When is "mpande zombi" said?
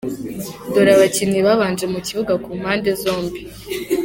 2.59-3.39